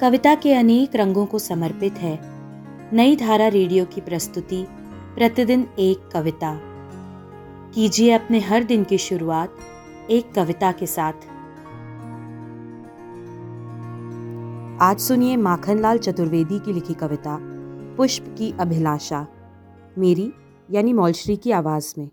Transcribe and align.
कविता 0.00 0.34
के 0.34 0.54
अनेक 0.54 0.96
रंगों 0.96 1.26
को 1.26 1.38
समर्पित 1.38 1.92
है। 1.92 2.20
नई 2.96 3.16
धारा 3.16 3.48
रेडियो 3.48 3.84
की 3.84 4.00
प्रस्तुति, 4.00 4.66
प्रतिदिन 5.14 5.68
एक 5.78 6.10
कविता। 6.12 6.60
कीजिए 7.74 8.12
अपने 8.12 8.40
हर 8.40 8.64
दिन 8.64 8.84
की 8.84 8.98
शुरुआत 8.98 9.56
एक 10.10 10.32
कविता 10.34 10.72
के 10.72 10.86
साथ। 10.86 11.12
आज 14.82 14.98
सुनिए 14.98 15.36
माखनलाल 15.36 15.98
चतुर्वेदी 15.98 16.58
की 16.58 16.72
लिखी 16.72 16.94
कविता, 16.94 17.38
पुष्प 17.96 18.34
की 18.38 18.54
अभिलाषा। 18.60 19.26
मेरी, 19.98 20.32
यानी 20.70 20.92
मौलश्री 20.92 21.36
की 21.36 21.50
आवाज़ 21.50 21.94
में। 21.98 22.10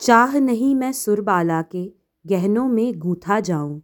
चाह 0.00 0.38
नहीं 0.38 0.74
मैं 0.74 0.92
सुरबाला 0.92 1.62
के, 1.62 1.92
गहनों 2.26 2.68
में 2.68 2.98
गूंथा 2.98 3.40
जाऊँ। 3.40 3.82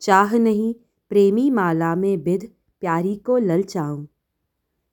चाह 0.00 0.38
नहीं 0.38 0.74
प्रेमी 1.08 1.50
माला 1.50 1.94
में 1.94 2.22
बिध 2.22 2.48
प्यारी 2.80 3.16
को 3.16 3.38
ललचाऊं 3.38 4.06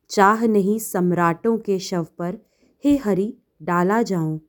चाह 0.09 0.45
नहीं 0.45 0.79
सम्राटों 0.79 1.57
के 1.57 1.79
शव 1.79 2.07
पर 2.17 2.37
हे 2.85 2.97
हरि 2.97 3.33
डाला 3.61 4.01
जाऊँ। 4.01 4.39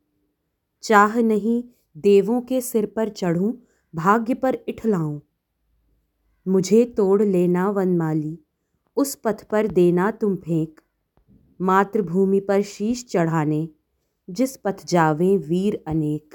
चाह 0.82 1.20
नहीं 1.20 1.64
देवों 1.96 2.40
के 2.40 2.60
सिर 2.60 2.86
पर 2.86 3.08
चढ़ूं, 3.08 3.52
भाग्य 3.94 4.34
पर 4.34 4.58
इठलाऊं। 4.68 5.20
मुझे 6.48 6.84
तोड़ 6.84 7.22
लेना 7.22 7.70
वनमाली, 7.70 8.38
उस 8.96 9.14
पथ 9.14 9.44
पर 9.44 9.66
देना 9.66 10.10
तुम 10.10 10.36
फेंक। 10.36 10.80
मातृभूमि 11.60 12.40
पर 12.40 12.62
शीश 12.62 13.06
चढ़ाने, 13.08 13.68
जिस 14.30 14.56
पथ 14.56 14.86
जावें 14.86 15.38
वीर 15.38 15.84
अनेक। 15.86 16.34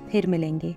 फिर 0.11 0.27
मिलेंगे। 0.27 0.75